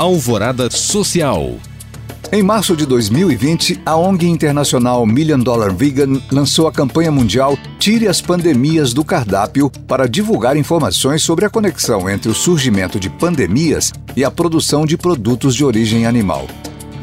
[0.00, 1.56] Alvorada Social.
[2.32, 8.08] Em março de 2020, a ONG internacional Million Dollar Vegan lançou a campanha mundial Tire
[8.08, 13.92] as Pandemias do Cardápio para divulgar informações sobre a conexão entre o surgimento de pandemias
[14.16, 16.46] e a produção de produtos de origem animal.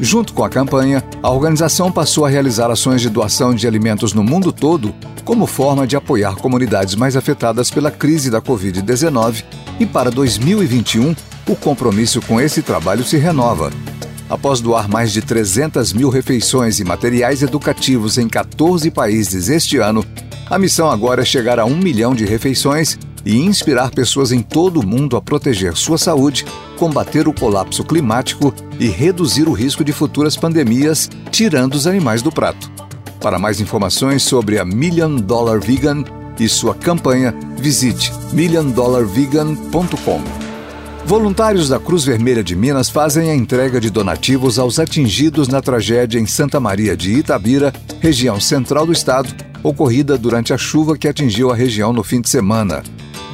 [0.00, 4.22] Junto com a campanha, a organização passou a realizar ações de doação de alimentos no
[4.22, 4.94] mundo todo
[5.24, 9.44] como forma de apoiar comunidades mais afetadas pela crise da Covid-19
[9.78, 11.14] e para 2021
[11.46, 13.70] o compromisso com esse trabalho se renova.
[14.30, 20.04] Após doar mais de 300 mil refeições e materiais educativos em 14 países este ano,
[20.48, 24.80] a missão agora é chegar a um milhão de refeições e inspirar pessoas em todo
[24.80, 26.44] o mundo a proteger sua saúde,
[26.76, 32.30] combater o colapso climático e reduzir o risco de futuras pandemias, tirando os animais do
[32.30, 32.70] prato.
[33.20, 36.04] Para mais informações sobre a Million Dollar Vegan
[36.38, 40.37] e sua campanha, visite milliondollarvegan.com.
[41.08, 46.18] Voluntários da Cruz Vermelha de Minas fazem a entrega de donativos aos atingidos na tragédia
[46.18, 51.50] em Santa Maria de Itabira, região central do estado, ocorrida durante a chuva que atingiu
[51.50, 52.82] a região no fim de semana.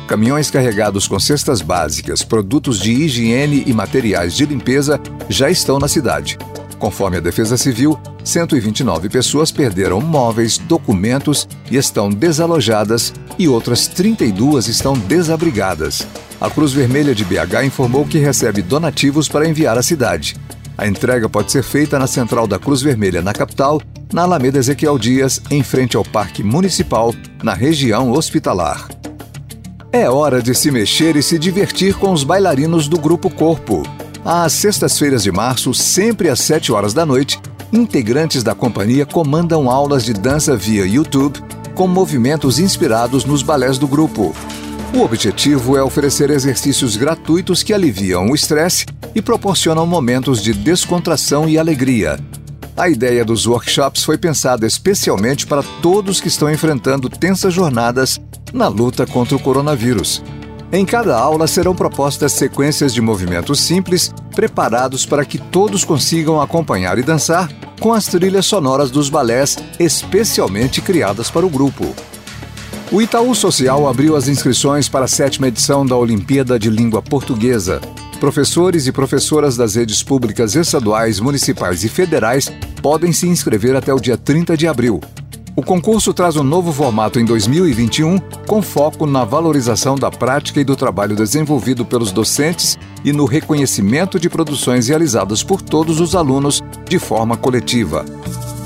[0.06, 5.88] Caminhões carregados com cestas básicas, produtos de higiene e materiais de limpeza já estão na
[5.88, 6.38] cidade.
[6.78, 14.68] Conforme a Defesa Civil, 129 pessoas perderam móveis, documentos e estão desalojadas, e outras 32
[14.68, 16.06] estão desabrigadas.
[16.40, 20.36] A Cruz Vermelha de BH informou que recebe donativos para enviar à cidade.
[20.76, 23.80] A entrega pode ser feita na central da Cruz Vermelha na capital,
[24.12, 28.88] na Alameda Ezequiel Dias, em frente ao Parque Municipal, na região hospitalar.
[29.92, 33.84] É hora de se mexer e se divertir com os bailarinos do Grupo Corpo.
[34.24, 37.40] Às sextas-feiras de março, sempre às 7 horas da noite,
[37.72, 41.38] integrantes da companhia comandam aulas de dança via YouTube
[41.74, 44.34] com movimentos inspirados nos balés do grupo.
[44.94, 51.48] O objetivo é oferecer exercícios gratuitos que aliviam o estresse e proporcionam momentos de descontração
[51.48, 52.16] e alegria.
[52.76, 58.20] A ideia dos workshops foi pensada especialmente para todos que estão enfrentando tensas jornadas
[58.52, 60.22] na luta contra o coronavírus.
[60.70, 67.00] Em cada aula serão propostas sequências de movimentos simples, preparados para que todos consigam acompanhar
[67.00, 71.92] e dançar com as trilhas sonoras dos balés especialmente criadas para o grupo.
[72.94, 77.80] O Itaú Social abriu as inscrições para a sétima edição da Olimpíada de Língua Portuguesa.
[78.20, 83.98] Professores e professoras das redes públicas estaduais, municipais e federais podem se inscrever até o
[83.98, 85.00] dia 30 de abril.
[85.56, 88.16] O concurso traz um novo formato em 2021,
[88.46, 94.20] com foco na valorização da prática e do trabalho desenvolvido pelos docentes e no reconhecimento
[94.20, 98.04] de produções realizadas por todos os alunos de forma coletiva.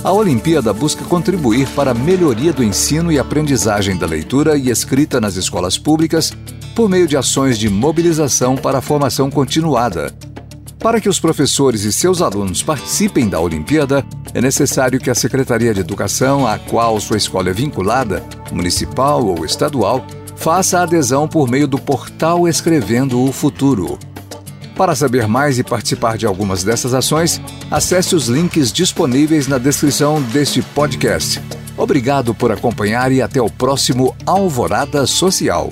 [0.09, 5.21] A Olimpíada busca contribuir para a melhoria do ensino e aprendizagem da leitura e escrita
[5.21, 6.33] nas escolas públicas
[6.75, 10.11] por meio de ações de mobilização para a formação continuada.
[10.79, 14.03] Para que os professores e seus alunos participem da Olimpíada,
[14.33, 19.45] é necessário que a Secretaria de Educação, a qual sua escola é vinculada, municipal ou
[19.45, 23.99] estadual, faça a adesão por meio do portal Escrevendo o Futuro.
[24.79, 30.23] Para saber mais e participar de algumas dessas ações, acesse os links disponíveis na descrição
[30.23, 31.43] deste podcast.
[31.77, 35.71] Obrigado por acompanhar e até o próximo Alvorada Social.